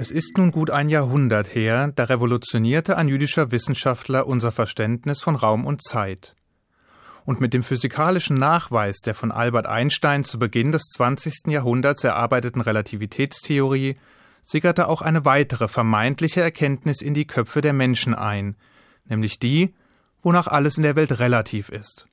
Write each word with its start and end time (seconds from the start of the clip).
Es 0.00 0.10
ist 0.10 0.38
nun 0.38 0.50
gut 0.50 0.70
ein 0.70 0.88
Jahrhundert 0.88 1.54
her, 1.54 1.92
da 1.94 2.04
revolutionierte 2.04 2.96
ein 2.96 3.08
jüdischer 3.08 3.50
Wissenschaftler 3.50 4.26
unser 4.26 4.50
Verständnis 4.50 5.20
von 5.20 5.36
Raum 5.36 5.66
und 5.66 5.82
Zeit. 5.82 6.34
Und 7.26 7.42
mit 7.42 7.52
dem 7.52 7.62
physikalischen 7.62 8.38
Nachweis 8.38 9.00
der 9.00 9.14
von 9.14 9.30
Albert 9.30 9.66
Einstein 9.66 10.24
zu 10.24 10.38
Beginn 10.38 10.72
des 10.72 10.84
20. 10.94 11.48
Jahrhunderts 11.48 12.02
erarbeiteten 12.02 12.62
Relativitätstheorie 12.62 13.98
sickerte 14.42 14.88
auch 14.88 15.02
eine 15.02 15.26
weitere 15.26 15.68
vermeintliche 15.68 16.40
Erkenntnis 16.40 17.02
in 17.02 17.12
die 17.12 17.26
Köpfe 17.26 17.60
der 17.60 17.74
Menschen 17.74 18.14
ein, 18.14 18.56
nämlich 19.04 19.38
die, 19.38 19.74
wonach 20.22 20.46
alles 20.46 20.78
in 20.78 20.82
der 20.82 20.96
Welt 20.96 21.20
relativ 21.20 21.68
ist. 21.68 22.09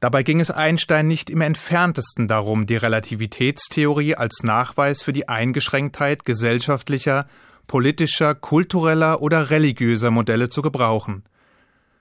Dabei 0.00 0.22
ging 0.22 0.40
es 0.40 0.50
Einstein 0.50 1.08
nicht 1.08 1.30
im 1.30 1.40
entferntesten 1.40 2.28
darum, 2.28 2.66
die 2.66 2.76
Relativitätstheorie 2.76 4.14
als 4.14 4.42
Nachweis 4.42 5.02
für 5.02 5.12
die 5.12 5.28
Eingeschränktheit 5.28 6.24
gesellschaftlicher, 6.24 7.26
politischer, 7.66 8.34
kultureller 8.34 9.22
oder 9.22 9.50
religiöser 9.50 10.10
Modelle 10.10 10.50
zu 10.50 10.60
gebrauchen. 10.60 11.24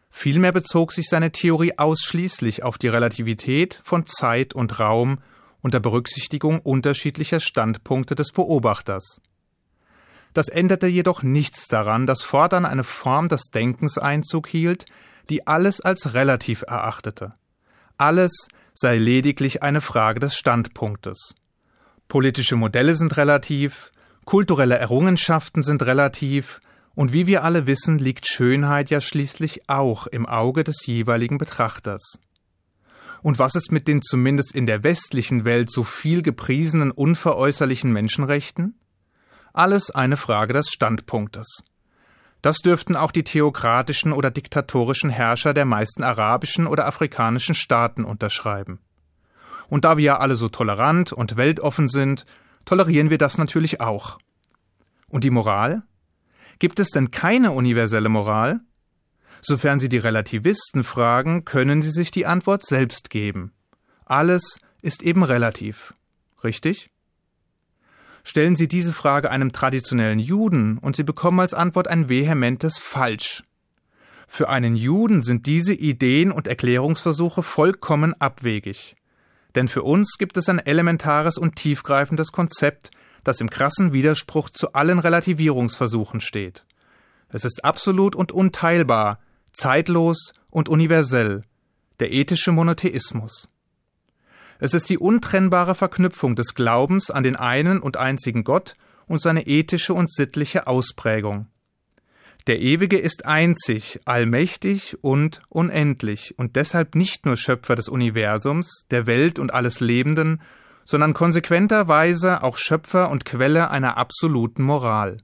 Vielmehr 0.10 0.52
bezog 0.52 0.92
sich 0.92 1.10
seine 1.10 1.32
Theorie 1.32 1.78
ausschließlich 1.78 2.64
auf 2.64 2.78
die 2.78 2.88
Relativität 2.88 3.82
von 3.84 4.06
Zeit 4.06 4.54
und 4.54 4.80
Raum 4.80 5.20
unter 5.62 5.80
Berücksichtigung 5.80 6.60
unterschiedlicher 6.60 7.40
Standpunkte 7.40 8.16
des 8.16 8.32
Beobachters. 8.32 9.22
Das 10.34 10.50
änderte 10.50 10.88
jedoch 10.88 11.24
nichts 11.24 11.68
daran, 11.68 12.06
dass 12.06 12.22
fortan 12.22 12.66
eine 12.66 12.84
Form 12.84 13.30
des 13.30 13.52
Denkens 13.54 13.98
Einzug 13.98 14.48
hielt, 14.48 14.86
die 15.30 15.48
alles 15.48 15.82
als 15.82 16.14
relativ 16.14 16.64
erachtete. 16.68 17.34
Alles 17.98 18.50
sei 18.74 18.98
lediglich 18.98 19.64
eine 19.64 19.80
Frage 19.82 20.20
des 20.20 20.36
Standpunktes. 20.36 21.34
Politische 22.08 22.58
Modelle 22.58 22.96
sind 22.96 23.16
relativ, 23.16 23.92
kulturelle 24.26 24.78
Errungenschaften 24.78 25.64
sind 25.64 25.84
relativ, 25.84 26.60
und 26.94 27.14
wie 27.14 27.28
wir 27.28 27.44
alle 27.44 27.68
wissen, 27.68 27.98
liegt 27.98 28.28
Schönheit 28.28 28.90
ja 28.90 29.02
schließlich 29.02 29.70
auch 29.70 30.08
im 30.08 30.26
Auge 30.26 30.64
des 30.64 30.86
jeweiligen 30.86 31.38
Betrachters. 31.38 32.20
Und 33.22 33.40
was 33.40 33.56
ist 33.56 33.72
mit 33.72 33.88
den 33.88 34.02
zumindest 34.02 34.54
in 34.54 34.66
der 34.66 34.84
westlichen 34.84 35.46
Welt 35.46 35.72
so 35.72 35.84
viel 35.84 36.22
gepriesenen 36.22 36.92
unveräußerlichen 36.92 37.92
Menschenrechten? 37.92 38.80
Alles 39.52 39.90
eine 39.90 40.18
Frage 40.18 40.54
des 40.54 40.70
Standpunktes. 40.70 41.64
Das 42.46 42.58
dürften 42.58 42.96
auch 42.96 43.12
die 43.12 43.24
theokratischen 43.24 44.14
oder 44.14 44.30
diktatorischen 44.30 45.10
Herrscher 45.10 45.56
der 45.56 45.66
meisten 45.66 46.04
arabischen 46.04 46.68
oder 46.68 46.86
afrikanischen 46.86 47.56
Staaten 47.56 48.06
unterschreiben. 48.06 48.78
Und 49.68 49.84
da 49.84 49.98
wir 49.98 50.04
ja 50.04 50.20
alle 50.20 50.36
so 50.36 50.48
tolerant 50.48 51.12
und 51.12 51.38
weltoffen 51.38 51.88
sind, 51.88 52.28
tolerieren 52.64 53.10
wir 53.10 53.18
das 53.18 53.40
natürlich 53.40 53.82
auch. 53.82 54.20
Und 55.08 55.24
die 55.24 55.32
Moral? 55.32 55.82
Gibt 56.60 56.80
es 56.80 56.92
denn 56.92 57.10
keine 57.10 57.52
universelle 57.52 58.10
Moral? 58.10 58.60
Sofern 59.42 59.80
Sie 59.80 59.90
die 59.90 59.98
Relativisten 59.98 60.84
fragen, 60.84 61.46
können 61.46 61.82
Sie 61.82 61.90
sich 61.90 62.12
die 62.12 62.28
Antwort 62.28 62.64
selbst 62.64 63.10
geben. 63.10 63.54
Alles 64.06 64.60
ist 64.84 65.02
eben 65.02 65.24
relativ. 65.24 65.96
Richtig? 66.44 66.92
Stellen 68.28 68.56
Sie 68.56 68.68
diese 68.68 68.92
Frage 68.92 69.30
einem 69.30 69.52
traditionellen 69.52 70.18
Juden 70.18 70.80
und 70.80 70.96
Sie 70.96 71.04
bekommen 71.04 71.40
als 71.40 71.54
Antwort 71.54 71.88
ein 71.88 72.10
vehementes 72.10 72.80
Falsch. 72.80 73.44
Für 74.28 74.50
einen 74.50 74.76
Juden 74.76 75.22
sind 75.22 75.46
diese 75.46 75.76
Ideen 75.76 76.32
und 76.32 76.48
Erklärungsversuche 76.48 77.44
vollkommen 77.44 78.16
abwegig. 78.20 78.96
Denn 79.54 79.68
für 79.68 79.84
uns 79.84 80.18
gibt 80.18 80.38
es 80.38 80.50
ein 80.50 80.58
elementares 80.58 81.38
und 81.38 81.56
tiefgreifendes 81.56 82.32
Konzept, 82.32 82.90
das 83.24 83.42
im 83.42 83.50
krassen 83.52 83.94
Widerspruch 83.94 84.50
zu 84.50 84.74
allen 84.74 84.98
Relativierungsversuchen 84.98 86.20
steht. 86.20 86.66
Es 87.30 87.46
ist 87.46 87.64
absolut 87.64 88.16
und 88.16 88.32
unteilbar, 88.32 89.20
zeitlos 89.54 90.32
und 90.50 90.68
universell, 90.68 91.44
der 92.00 92.12
ethische 92.12 92.52
Monotheismus. 92.52 93.50
Es 94.60 94.74
ist 94.74 94.90
die 94.90 94.98
untrennbare 94.98 95.76
Verknüpfung 95.76 96.36
des 96.36 96.54
Glaubens 96.54 97.12
an 97.12 97.24
den 97.24 97.36
einen 97.36 97.80
und 97.80 97.98
einzigen 97.98 98.44
Gott 98.44 98.76
und 99.08 99.22
seine 99.22 99.48
ethische 99.48 99.94
und 99.94 100.12
sittliche 100.12 100.68
Ausprägung. 100.68 101.48
Der 102.48 102.60
Ewige 102.60 102.98
ist 102.98 103.26
einzig, 103.26 104.00
allmächtig 104.06 104.98
und 105.02 105.42
unendlich 105.50 106.38
und 106.38 106.56
deshalb 106.56 106.94
nicht 106.94 107.26
nur 107.26 107.38
Schöpfer 107.38 107.76
des 107.76 107.90
Universums, 107.90 108.86
der 108.92 109.08
Welt 109.08 109.40
und 109.40 109.54
alles 109.54 109.80
Lebenden, 109.80 110.42
sondern 110.86 111.16
konsequenterweise 111.16 112.44
auch 112.44 112.58
Schöpfer 112.58 113.10
und 113.10 113.26
Quelle 113.26 113.72
einer 113.72 113.98
absoluten 113.98 114.62
Moral. 114.62 115.18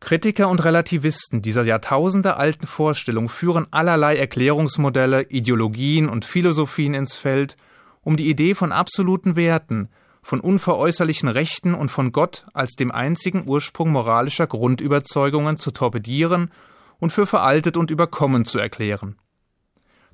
Kritiker 0.00 0.50
und 0.50 0.62
Relativisten 0.62 1.40
dieser 1.40 1.64
jahrtausendealten 1.64 2.68
Vorstellung 2.68 3.30
führen 3.30 3.66
allerlei 3.70 4.16
Erklärungsmodelle, 4.16 5.22
Ideologien 5.30 6.10
und 6.10 6.26
Philosophien 6.26 6.92
ins 6.92 7.14
Feld, 7.14 7.56
um 8.04 8.16
die 8.16 8.28
Idee 8.28 8.54
von 8.54 8.70
absoluten 8.70 9.34
Werten, 9.34 9.88
von 10.22 10.40
unveräußerlichen 10.40 11.28
Rechten 11.28 11.74
und 11.74 11.90
von 11.90 12.12
Gott 12.12 12.46
als 12.54 12.72
dem 12.72 12.90
einzigen 12.90 13.46
Ursprung 13.46 13.90
moralischer 13.90 14.46
Grundüberzeugungen 14.46 15.56
zu 15.56 15.70
torpedieren 15.70 16.50
und 16.98 17.10
für 17.10 17.26
veraltet 17.26 17.76
und 17.76 17.90
überkommen 17.90 18.44
zu 18.44 18.58
erklären. 18.58 19.16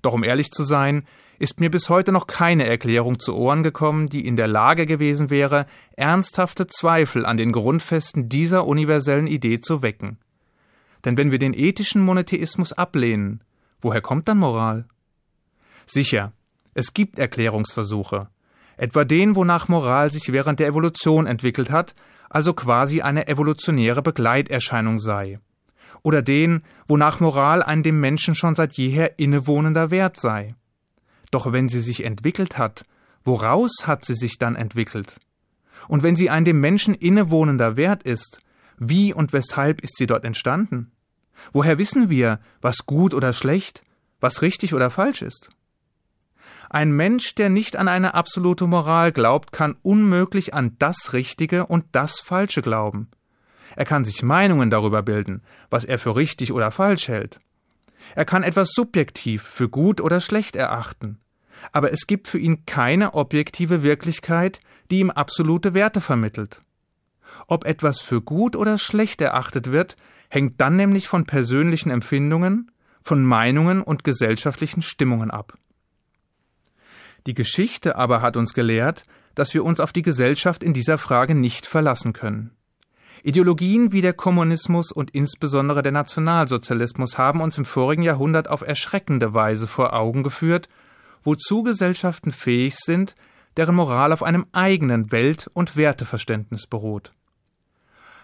Doch 0.02 0.12
um 0.12 0.24
ehrlich 0.24 0.50
zu 0.50 0.62
sein, 0.62 1.04
ist 1.38 1.60
mir 1.60 1.70
bis 1.70 1.88
heute 1.88 2.12
noch 2.12 2.26
keine 2.26 2.66
Erklärung 2.66 3.18
zu 3.18 3.34
Ohren 3.34 3.62
gekommen, 3.62 4.08
die 4.08 4.26
in 4.26 4.36
der 4.36 4.48
Lage 4.48 4.86
gewesen 4.86 5.30
wäre, 5.30 5.66
ernsthafte 5.96 6.66
Zweifel 6.66 7.24
an 7.24 7.36
den 7.36 7.52
Grundfesten 7.52 8.28
dieser 8.28 8.66
universellen 8.66 9.26
Idee 9.26 9.60
zu 9.60 9.82
wecken. 9.82 10.18
Denn 11.04 11.16
wenn 11.16 11.30
wir 11.30 11.38
den 11.38 11.54
ethischen 11.54 12.02
Monotheismus 12.02 12.72
ablehnen, 12.72 13.42
woher 13.80 14.02
kommt 14.02 14.28
dann 14.28 14.38
Moral? 14.38 14.86
Sicher, 15.86 16.32
es 16.74 16.94
gibt 16.94 17.18
Erklärungsversuche, 17.18 18.28
etwa 18.76 19.04
den, 19.04 19.36
wonach 19.36 19.68
Moral 19.68 20.10
sich 20.10 20.32
während 20.32 20.60
der 20.60 20.68
Evolution 20.68 21.26
entwickelt 21.26 21.70
hat, 21.70 21.94
also 22.28 22.54
quasi 22.54 23.02
eine 23.02 23.28
evolutionäre 23.28 24.02
Begleiterscheinung 24.02 24.98
sei. 24.98 25.38
Oder 26.02 26.22
den, 26.22 26.62
wonach 26.86 27.20
Moral 27.20 27.62
ein 27.62 27.82
dem 27.82 28.00
Menschen 28.00 28.34
schon 28.34 28.54
seit 28.54 28.72
jeher 28.74 29.18
innewohnender 29.18 29.90
Wert 29.90 30.16
sei. 30.16 30.54
Doch 31.30 31.52
wenn 31.52 31.68
sie 31.68 31.80
sich 31.80 32.04
entwickelt 32.04 32.56
hat, 32.56 32.84
woraus 33.24 33.86
hat 33.86 34.04
sie 34.04 34.14
sich 34.14 34.38
dann 34.38 34.56
entwickelt? 34.56 35.16
Und 35.88 36.02
wenn 36.02 36.16
sie 36.16 36.30
ein 36.30 36.44
dem 36.44 36.60
Menschen 36.60 36.94
innewohnender 36.94 37.76
Wert 37.76 38.02
ist, 38.02 38.40
wie 38.78 39.12
und 39.12 39.32
weshalb 39.32 39.82
ist 39.82 39.96
sie 39.96 40.06
dort 40.06 40.24
entstanden? 40.24 40.90
Woher 41.52 41.78
wissen 41.78 42.10
wir, 42.10 42.40
was 42.60 42.86
gut 42.86 43.12
oder 43.12 43.32
schlecht, 43.32 43.82
was 44.20 44.42
richtig 44.42 44.74
oder 44.74 44.90
falsch 44.90 45.22
ist? 45.22 45.50
Ein 46.72 46.92
Mensch, 46.92 47.34
der 47.34 47.50
nicht 47.50 47.74
an 47.74 47.88
eine 47.88 48.14
absolute 48.14 48.68
Moral 48.68 49.10
glaubt, 49.10 49.50
kann 49.50 49.76
unmöglich 49.82 50.54
an 50.54 50.76
das 50.78 51.12
Richtige 51.12 51.66
und 51.66 51.84
das 51.90 52.20
Falsche 52.20 52.62
glauben. 52.62 53.08
Er 53.74 53.84
kann 53.84 54.04
sich 54.04 54.22
Meinungen 54.22 54.70
darüber 54.70 55.02
bilden, 55.02 55.42
was 55.68 55.84
er 55.84 55.98
für 55.98 56.14
richtig 56.14 56.52
oder 56.52 56.70
falsch 56.70 57.08
hält. 57.08 57.40
Er 58.14 58.24
kann 58.24 58.44
etwas 58.44 58.70
subjektiv 58.70 59.42
für 59.42 59.68
gut 59.68 60.00
oder 60.00 60.20
schlecht 60.20 60.54
erachten. 60.54 61.18
Aber 61.72 61.92
es 61.92 62.06
gibt 62.06 62.28
für 62.28 62.38
ihn 62.38 62.64
keine 62.66 63.14
objektive 63.14 63.82
Wirklichkeit, 63.82 64.60
die 64.92 65.00
ihm 65.00 65.10
absolute 65.10 65.74
Werte 65.74 66.00
vermittelt. 66.00 66.62
Ob 67.48 67.64
etwas 67.64 68.00
für 68.00 68.22
gut 68.22 68.54
oder 68.54 68.78
schlecht 68.78 69.20
erachtet 69.20 69.72
wird, 69.72 69.96
hängt 70.28 70.60
dann 70.60 70.76
nämlich 70.76 71.08
von 71.08 71.26
persönlichen 71.26 71.90
Empfindungen, 71.90 72.70
von 73.02 73.24
Meinungen 73.24 73.82
und 73.82 74.04
gesellschaftlichen 74.04 74.82
Stimmungen 74.82 75.32
ab. 75.32 75.58
Die 77.26 77.34
Geschichte 77.34 77.96
aber 77.96 78.22
hat 78.22 78.36
uns 78.36 78.54
gelehrt, 78.54 79.04
dass 79.34 79.54
wir 79.54 79.64
uns 79.64 79.80
auf 79.80 79.92
die 79.92 80.02
Gesellschaft 80.02 80.62
in 80.62 80.72
dieser 80.72 80.98
Frage 80.98 81.34
nicht 81.34 81.66
verlassen 81.66 82.12
können. 82.12 82.52
Ideologien 83.22 83.92
wie 83.92 84.00
der 84.00 84.14
Kommunismus 84.14 84.92
und 84.92 85.10
insbesondere 85.10 85.82
der 85.82 85.92
Nationalsozialismus 85.92 87.18
haben 87.18 87.42
uns 87.42 87.58
im 87.58 87.66
vorigen 87.66 88.02
Jahrhundert 88.02 88.48
auf 88.48 88.62
erschreckende 88.62 89.34
Weise 89.34 89.66
vor 89.66 89.92
Augen 89.92 90.22
geführt, 90.22 90.68
wozu 91.22 91.62
Gesellschaften 91.62 92.32
fähig 92.32 92.76
sind, 92.76 93.14
deren 93.56 93.74
Moral 93.74 94.12
auf 94.12 94.22
einem 94.22 94.46
eigenen 94.52 95.12
Welt- 95.12 95.50
und 95.52 95.76
Werteverständnis 95.76 96.66
beruht. 96.66 97.12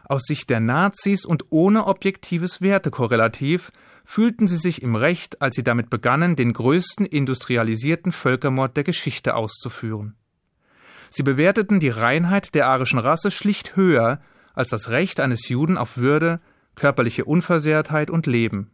Aus 0.08 0.23
Sicht 0.23 0.50
der 0.50 0.61
Nazis 0.61 1.25
und 1.25 1.47
ohne 1.50 1.87
objektives 1.87 2.61
Wertekorrelativ 2.61 3.73
fühlten 4.05 4.47
sie 4.47 4.56
sich 4.56 4.82
im 4.82 4.94
Recht, 4.94 5.43
als 5.43 5.56
sie 5.56 5.64
damit 5.64 5.91
begannen, 5.91 6.37
den 6.37 6.53
größten 6.53 7.06
industrialisierten 7.06 8.12
Völkermord 8.12 8.76
der 8.76 8.85
Geschichte 8.85 9.35
auszuführen. 9.35 10.14
Sie 11.11 11.25
bewerteten 11.25 11.81
die 11.81 11.88
Reinheit 11.88 12.55
der 12.55 12.69
arischen 12.69 13.00
Rasse 13.00 13.31
schlicht 13.31 13.75
höher 13.75 14.20
als 14.55 14.70
das 14.70 14.91
Recht 14.91 15.19
eines 15.20 15.49
Juden 15.49 15.76
auf 15.76 15.97
Würde, 15.97 16.41
körperliche 16.76 17.25
Unversehrtheit 17.25 18.11
und 18.11 18.26
Leben. 18.26 18.70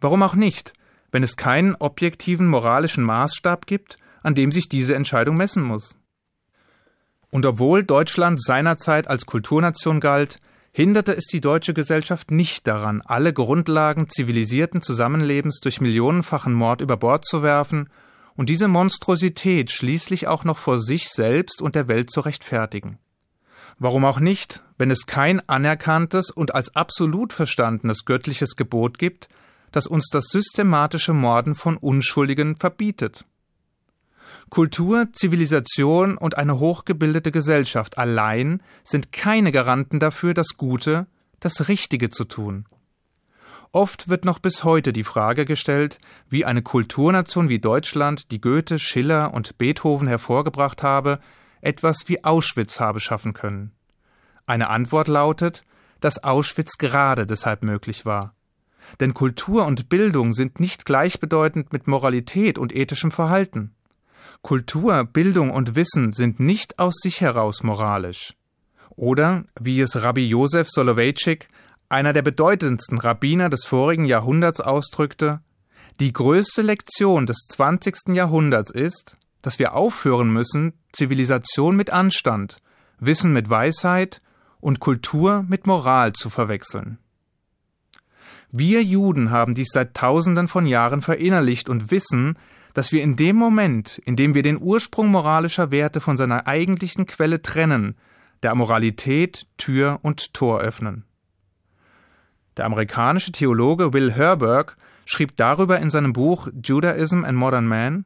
Warum 0.00 0.22
auch 0.22 0.34
nicht, 0.34 0.74
wenn 1.10 1.22
es 1.22 1.36
keinen 1.36 1.74
objektiven 1.76 2.46
moralischen 2.46 3.04
Maßstab 3.04 3.66
gibt, 3.66 3.96
an 4.22 4.34
dem 4.34 4.52
sich 4.52 4.68
diese 4.68 4.94
Entscheidung 4.94 5.36
messen 5.36 5.62
muss? 5.62 5.98
Und 7.30 7.46
obwohl 7.46 7.84
Deutschland 7.84 8.42
seinerzeit 8.42 9.08
als 9.08 9.26
Kulturnation 9.26 10.00
galt, 10.00 10.40
hinderte 10.78 11.16
es 11.16 11.24
die 11.24 11.40
deutsche 11.40 11.74
Gesellschaft 11.74 12.30
nicht 12.30 12.68
daran, 12.68 13.02
alle 13.04 13.32
Grundlagen 13.32 14.08
zivilisierten 14.08 14.80
Zusammenlebens 14.80 15.58
durch 15.58 15.80
millionenfachen 15.80 16.54
Mord 16.54 16.82
über 16.82 16.96
Bord 16.96 17.24
zu 17.24 17.42
werfen 17.42 17.90
und 18.36 18.48
diese 18.48 18.68
Monstrosität 18.68 19.72
schließlich 19.72 20.28
auch 20.28 20.44
noch 20.44 20.56
vor 20.56 20.78
sich 20.78 21.08
selbst 21.08 21.62
und 21.62 21.74
der 21.74 21.88
Welt 21.88 22.12
zu 22.12 22.20
rechtfertigen. 22.20 22.96
Warum 23.80 24.04
auch 24.04 24.20
nicht, 24.20 24.62
wenn 24.78 24.92
es 24.92 25.06
kein 25.06 25.40
anerkanntes 25.48 26.30
und 26.30 26.54
als 26.54 26.76
absolut 26.76 27.32
verstandenes 27.32 28.04
göttliches 28.04 28.54
Gebot 28.54 28.98
gibt, 28.98 29.28
das 29.72 29.88
uns 29.88 30.08
das 30.12 30.26
systematische 30.28 31.12
Morden 31.12 31.56
von 31.56 31.76
Unschuldigen 31.76 32.54
verbietet. 32.54 33.24
Kultur, 34.50 35.08
Zivilisation 35.12 36.16
und 36.16 36.38
eine 36.38 36.58
hochgebildete 36.58 37.30
Gesellschaft 37.30 37.98
allein 37.98 38.62
sind 38.84 39.12
keine 39.12 39.52
Garanten 39.52 40.00
dafür, 40.00 40.34
das 40.34 40.56
Gute, 40.56 41.06
das 41.40 41.68
Richtige 41.68 42.10
zu 42.10 42.24
tun. 42.24 42.66
Oft 43.72 44.08
wird 44.08 44.24
noch 44.24 44.38
bis 44.38 44.64
heute 44.64 44.92
die 44.92 45.04
Frage 45.04 45.44
gestellt, 45.44 45.98
wie 46.28 46.44
eine 46.44 46.62
Kulturnation 46.62 47.48
wie 47.50 47.58
Deutschland, 47.58 48.30
die 48.30 48.40
Goethe, 48.40 48.78
Schiller 48.78 49.34
und 49.34 49.58
Beethoven 49.58 50.08
hervorgebracht 50.08 50.82
habe, 50.82 51.20
etwas 51.60 52.08
wie 52.08 52.24
Auschwitz 52.24 52.80
habe 52.80 53.00
schaffen 53.00 53.34
können. 53.34 53.72
Eine 54.46 54.70
Antwort 54.70 55.08
lautet, 55.08 55.64
dass 56.00 56.24
Auschwitz 56.24 56.78
gerade 56.78 57.26
deshalb 57.26 57.62
möglich 57.62 58.06
war. 58.06 58.34
Denn 59.00 59.12
Kultur 59.12 59.66
und 59.66 59.90
Bildung 59.90 60.32
sind 60.32 60.60
nicht 60.60 60.86
gleichbedeutend 60.86 61.72
mit 61.72 61.86
Moralität 61.86 62.58
und 62.58 62.74
ethischem 62.74 63.10
Verhalten. 63.10 63.74
Kultur, 64.42 65.04
Bildung 65.04 65.50
und 65.50 65.74
Wissen 65.74 66.12
sind 66.12 66.40
nicht 66.40 66.78
aus 66.78 66.94
sich 67.00 67.20
heraus 67.20 67.62
moralisch. 67.62 68.34
Oder, 68.90 69.44
wie 69.60 69.80
es 69.80 70.02
Rabbi 70.02 70.26
Josef 70.26 70.68
Soloveitchik, 70.68 71.48
einer 71.88 72.12
der 72.12 72.22
bedeutendsten 72.22 72.98
Rabbiner 72.98 73.48
des 73.48 73.64
vorigen 73.64 74.04
Jahrhunderts, 74.04 74.60
ausdrückte, 74.60 75.40
die 76.00 76.12
größte 76.12 76.62
Lektion 76.62 77.26
des 77.26 77.46
20. 77.48 78.14
Jahrhunderts 78.14 78.70
ist, 78.70 79.16
dass 79.42 79.58
wir 79.58 79.74
aufhören 79.74 80.30
müssen, 80.32 80.74
Zivilisation 80.92 81.76
mit 81.76 81.90
Anstand, 81.90 82.58
Wissen 83.00 83.32
mit 83.32 83.48
Weisheit 83.48 84.20
und 84.60 84.80
Kultur 84.80 85.44
mit 85.48 85.66
Moral 85.66 86.12
zu 86.12 86.30
verwechseln. 86.30 86.98
Wir 88.50 88.82
Juden 88.82 89.30
haben 89.30 89.54
dies 89.54 89.68
seit 89.72 89.94
Tausenden 89.94 90.48
von 90.48 90.66
Jahren 90.66 91.02
verinnerlicht 91.02 91.68
und 91.68 91.90
wissen, 91.90 92.38
dass 92.78 92.92
wir 92.92 93.02
in 93.02 93.16
dem 93.16 93.34
Moment, 93.34 93.98
in 94.04 94.14
dem 94.14 94.34
wir 94.34 94.44
den 94.44 94.56
Ursprung 94.56 95.08
moralischer 95.08 95.72
Werte 95.72 96.00
von 96.00 96.16
seiner 96.16 96.46
eigentlichen 96.46 97.06
Quelle 97.06 97.42
trennen, 97.42 97.96
der 98.44 98.54
Moralität 98.54 99.48
Tür 99.56 99.98
und 100.02 100.32
Tor 100.32 100.60
öffnen. 100.60 101.02
Der 102.56 102.66
amerikanische 102.66 103.32
Theologe 103.32 103.92
Will 103.92 104.12
Herberg 104.12 104.76
schrieb 105.06 105.36
darüber 105.36 105.80
in 105.80 105.90
seinem 105.90 106.12
Buch 106.12 106.50
Judaism 106.62 107.24
and 107.24 107.36
Modern 107.36 107.66
Man 107.66 108.04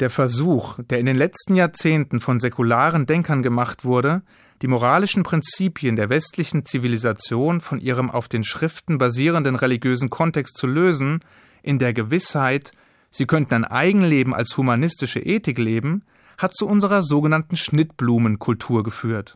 Der 0.00 0.10
Versuch, 0.10 0.80
der 0.82 0.98
in 0.98 1.06
den 1.06 1.16
letzten 1.16 1.54
Jahrzehnten 1.54 2.18
von 2.18 2.40
säkularen 2.40 3.06
Denkern 3.06 3.40
gemacht 3.40 3.84
wurde, 3.84 4.22
die 4.62 4.66
moralischen 4.66 5.22
Prinzipien 5.22 5.94
der 5.94 6.10
westlichen 6.10 6.64
Zivilisation 6.64 7.60
von 7.60 7.80
ihrem 7.80 8.10
auf 8.10 8.26
den 8.26 8.42
Schriften 8.42 8.98
basierenden 8.98 9.54
religiösen 9.54 10.10
Kontext 10.10 10.56
zu 10.56 10.66
lösen, 10.66 11.20
in 11.62 11.78
der 11.78 11.92
Gewissheit, 11.92 12.72
sie 13.10 13.26
könnten 13.26 13.54
ein 13.54 13.64
Eigenleben 13.64 14.34
als 14.34 14.56
humanistische 14.56 15.20
Ethik 15.20 15.58
leben, 15.58 16.04
hat 16.38 16.54
zu 16.54 16.66
unserer 16.66 17.02
sogenannten 17.02 17.56
Schnittblumenkultur 17.56 18.82
geführt. 18.82 19.34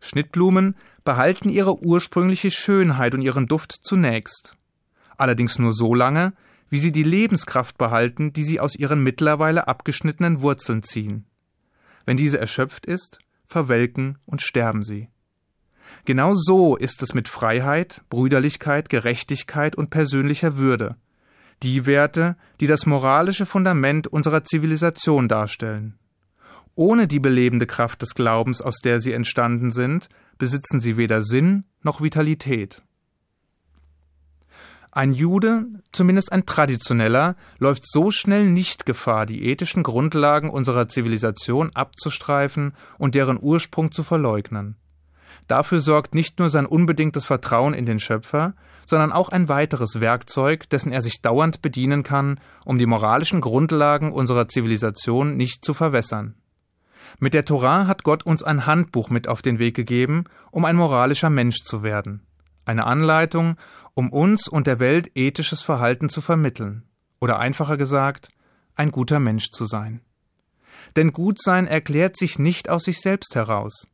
Schnittblumen 0.00 0.76
behalten 1.04 1.48
ihre 1.48 1.82
ursprüngliche 1.82 2.50
Schönheit 2.50 3.14
und 3.14 3.22
ihren 3.22 3.46
Duft 3.46 3.72
zunächst. 3.82 4.56
Allerdings 5.16 5.58
nur 5.58 5.72
so 5.72 5.94
lange, 5.94 6.32
wie 6.70 6.78
sie 6.78 6.92
die 6.92 7.02
Lebenskraft 7.02 7.78
behalten, 7.78 8.32
die 8.32 8.44
sie 8.44 8.60
aus 8.60 8.74
ihren 8.76 9.02
mittlerweile 9.02 9.68
abgeschnittenen 9.68 10.40
Wurzeln 10.40 10.82
ziehen. 10.82 11.24
Wenn 12.04 12.16
diese 12.16 12.38
erschöpft 12.38 12.86
ist, 12.86 13.18
verwelken 13.44 14.18
und 14.26 14.42
sterben 14.42 14.82
sie. 14.82 15.08
Genau 16.04 16.34
so 16.34 16.76
ist 16.76 17.02
es 17.02 17.14
mit 17.14 17.28
Freiheit, 17.28 18.02
Brüderlichkeit, 18.10 18.88
Gerechtigkeit 18.88 19.74
und 19.74 19.90
persönlicher 19.90 20.58
Würde, 20.58 20.96
die 21.62 21.86
Werte, 21.86 22.36
die 22.60 22.66
das 22.66 22.86
moralische 22.86 23.46
Fundament 23.46 24.06
unserer 24.06 24.44
Zivilisation 24.44 25.28
darstellen. 25.28 25.98
Ohne 26.74 27.08
die 27.08 27.20
belebende 27.20 27.66
Kraft 27.66 28.02
des 28.02 28.14
Glaubens, 28.14 28.62
aus 28.62 28.76
der 28.76 29.00
sie 29.00 29.12
entstanden 29.12 29.70
sind, 29.70 30.08
besitzen 30.38 30.80
sie 30.80 30.96
weder 30.96 31.22
Sinn 31.22 31.64
noch 31.82 32.00
Vitalität. 32.00 32.82
Ein 34.90 35.12
Jude, 35.12 35.66
zumindest 35.92 36.32
ein 36.32 36.46
traditioneller, 36.46 37.36
läuft 37.58 37.88
so 37.88 38.10
schnell 38.10 38.48
nicht 38.48 38.86
Gefahr, 38.86 39.26
die 39.26 39.44
ethischen 39.44 39.82
Grundlagen 39.82 40.50
unserer 40.50 40.88
Zivilisation 40.88 41.70
abzustreifen 41.74 42.74
und 42.96 43.14
deren 43.14 43.38
Ursprung 43.40 43.92
zu 43.92 44.02
verleugnen. 44.02 44.76
Dafür 45.48 45.80
sorgt 45.80 46.14
nicht 46.14 46.38
nur 46.38 46.50
sein 46.50 46.66
unbedingtes 46.66 47.24
Vertrauen 47.24 47.72
in 47.72 47.86
den 47.86 47.98
Schöpfer, 47.98 48.54
sondern 48.84 49.12
auch 49.12 49.30
ein 49.30 49.48
weiteres 49.48 49.98
Werkzeug, 49.98 50.68
dessen 50.68 50.92
er 50.92 51.02
sich 51.02 51.22
dauernd 51.22 51.62
bedienen 51.62 52.02
kann, 52.02 52.38
um 52.64 52.78
die 52.78 52.86
moralischen 52.86 53.40
Grundlagen 53.40 54.12
unserer 54.12 54.46
Zivilisation 54.48 55.36
nicht 55.36 55.64
zu 55.64 55.74
verwässern. 55.74 56.34
Mit 57.18 57.32
der 57.32 57.46
Torah 57.46 57.86
hat 57.86 58.04
Gott 58.04 58.24
uns 58.24 58.44
ein 58.44 58.66
Handbuch 58.66 59.08
mit 59.08 59.26
auf 59.26 59.40
den 59.40 59.58
Weg 59.58 59.74
gegeben, 59.74 60.24
um 60.50 60.66
ein 60.66 60.76
moralischer 60.76 61.30
Mensch 61.30 61.62
zu 61.64 61.82
werden. 61.82 62.22
Eine 62.66 62.84
Anleitung, 62.84 63.56
um 63.94 64.12
uns 64.12 64.48
und 64.48 64.66
der 64.66 64.78
Welt 64.78 65.10
ethisches 65.14 65.62
Verhalten 65.62 66.10
zu 66.10 66.20
vermitteln. 66.20 66.84
Oder 67.20 67.38
einfacher 67.38 67.78
gesagt, 67.78 68.28
ein 68.74 68.92
guter 68.92 69.18
Mensch 69.18 69.50
zu 69.50 69.64
sein. 69.64 70.02
Denn 70.94 71.12
Gutsein 71.12 71.66
erklärt 71.66 72.18
sich 72.18 72.38
nicht 72.38 72.68
aus 72.68 72.84
sich 72.84 73.00
selbst 73.00 73.34
heraus. 73.34 73.88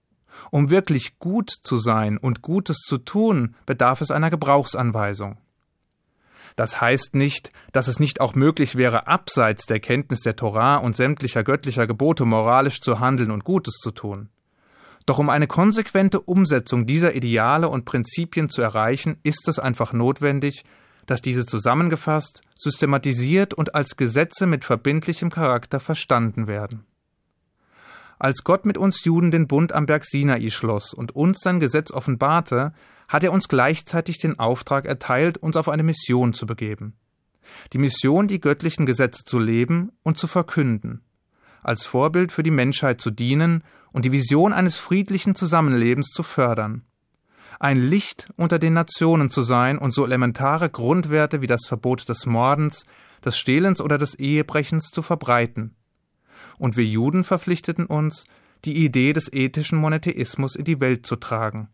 Um 0.50 0.70
wirklich 0.70 1.19
gut 1.19 1.50
zu 1.50 1.78
sein 1.78 2.19
und 2.19 2.42
Gutes 2.42 2.78
zu 2.78 2.98
tun, 2.98 3.54
bedarf 3.66 4.00
es 4.00 4.10
einer 4.10 4.31
Gebrauchsanweisung. 4.31 5.38
Das 6.56 6.81
heißt 6.81 7.14
nicht, 7.14 7.50
dass 7.72 7.88
es 7.88 7.98
nicht 7.98 8.20
auch 8.20 8.34
möglich 8.34 8.76
wäre, 8.76 9.08
abseits 9.08 9.66
der 9.66 9.81
Kenntnis 9.81 10.20
der 10.20 10.36
Torah 10.36 10.76
und 10.76 10.94
sämtlicher 10.94 11.42
göttlicher 11.42 11.86
Gebote 11.86 12.25
moralisch 12.25 12.81
zu 12.81 13.00
handeln 13.00 13.31
und 13.31 13.44
Gutes 13.44 13.75
zu 13.75 13.90
tun. 13.90 14.28
Doch 15.06 15.19
um 15.19 15.28
eine 15.28 15.46
konsequente 15.46 16.20
Umsetzung 16.20 16.86
dieser 16.86 17.14
Ideale 17.14 17.69
und 17.69 17.84
Prinzipien 17.84 18.48
zu 18.48 18.62
erreichen, 18.62 19.19
ist 19.22 19.48
es 19.48 19.58
einfach 19.58 19.93
notwendig, 19.93 20.64
dass 21.06 21.20
diese 21.20 21.44
zusammengefasst, 21.44 22.43
systematisiert 22.56 23.53
und 23.53 23.74
als 23.74 23.96
Gesetze 23.96 24.46
mit 24.46 24.64
verbindlichem 24.64 25.31
Charakter 25.31 25.81
verstanden 25.81 26.46
werden. 26.46 26.86
Als 28.18 28.44
Gott 28.44 28.64
mit 28.64 28.78
uns 28.78 29.04
Juden 29.04 29.30
den 29.30 29.48
Bund 29.48 29.72
am 29.72 29.86
Berg 29.86 30.04
Sinai 30.04 30.50
schloss 30.50 30.94
und 30.94 31.14
uns 31.14 31.40
sein 31.40 31.60
Gesetz 31.60 31.90
offenbarte, 31.90 32.72
hat 33.08 33.24
er 33.24 33.32
uns 33.32 33.48
gleichzeitig 33.48 34.18
den 34.18 34.38
Auftrag 34.38 34.86
erteilt, 34.86 35.38
uns 35.38 35.56
auf 35.56 35.68
eine 35.68 35.82
Mission 35.82 36.32
zu 36.32 36.46
begeben. 36.46 36.94
Die 37.72 37.78
Mission, 37.78 38.26
die 38.28 38.40
göttlichen 38.40 38.86
Gesetze 38.86 39.24
zu 39.24 39.38
leben 39.38 39.92
und 40.02 40.18
zu 40.18 40.26
verkünden, 40.26 41.02
als 41.62 41.86
Vorbild 41.86 42.32
für 42.32 42.42
die 42.42 42.50
Menschheit 42.50 43.00
zu 43.00 43.10
dienen 43.10 43.62
und 43.92 44.04
die 44.04 44.12
Vision 44.12 44.52
eines 44.52 44.76
friedlichen 44.76 45.34
Zusammenlebens 45.34 46.08
zu 46.08 46.22
fördern. 46.22 46.82
Ein 47.60 47.78
Licht 47.78 48.28
unter 48.36 48.58
den 48.58 48.72
Nationen 48.72 49.30
zu 49.30 49.42
sein 49.42 49.78
und 49.78 49.94
so 49.94 50.04
elementare 50.04 50.68
Grundwerte 50.68 51.40
wie 51.40 51.46
das 51.46 51.66
Verbot 51.66 52.08
des 52.08 52.26
Mordens, 52.26 52.84
des 53.24 53.38
Stehlens 53.38 53.80
oder 53.80 53.96
des 53.96 54.14
Ehebrechens 54.14 54.90
zu 54.90 55.02
verbreiten. 55.02 55.76
Und 56.58 56.77
wir 56.77 56.84
Juden 56.84 57.24
verpflichteten 57.24 57.86
uns, 57.86 58.24
die 58.65 58.84
Idee 58.84 59.13
des 59.13 59.32
ethischen 59.32 59.79
Monotheismus 59.79 60.56
in 60.56 60.65
die 60.65 60.81
Welt 60.81 61.06
zu 61.06 61.17
tragen 61.17 61.69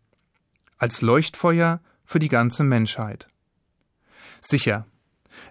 als 0.81 1.01
Leuchtfeuer 1.01 1.79
für 2.03 2.17
die 2.17 2.27
ganze 2.27 2.63
Menschheit. 2.63 3.27
Sicher, 4.41 4.87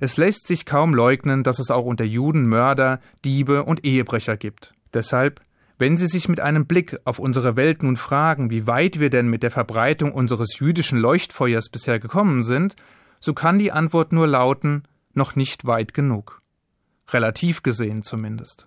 es 0.00 0.16
lässt 0.16 0.48
sich 0.48 0.66
kaum 0.66 0.92
leugnen, 0.92 1.44
dass 1.44 1.60
es 1.60 1.70
auch 1.70 1.84
unter 1.84 2.04
Juden 2.04 2.48
Mörder, 2.48 3.00
Diebe 3.24 3.62
und 3.62 3.84
Ehebrecher 3.84 4.36
gibt. 4.36 4.74
Deshalb, 4.92 5.40
wenn 5.78 5.96
Sie 5.96 6.08
sich 6.08 6.28
mit 6.28 6.40
einem 6.40 6.66
Blick 6.66 6.98
auf 7.04 7.20
unsere 7.20 7.54
Welt 7.54 7.84
nun 7.84 7.96
fragen, 7.96 8.50
wie 8.50 8.66
weit 8.66 8.98
wir 8.98 9.08
denn 9.08 9.30
mit 9.30 9.44
der 9.44 9.52
Verbreitung 9.52 10.12
unseres 10.12 10.58
jüdischen 10.58 10.98
Leuchtfeuers 10.98 11.68
bisher 11.68 12.00
gekommen 12.00 12.42
sind, 12.42 12.74
so 13.20 13.32
kann 13.32 13.60
die 13.60 13.70
Antwort 13.70 14.12
nur 14.12 14.26
lauten, 14.26 14.82
noch 15.14 15.36
nicht 15.36 15.64
weit 15.64 15.94
genug. 15.94 16.42
Relativ 17.08 17.62
gesehen 17.62 18.02
zumindest. 18.02 18.66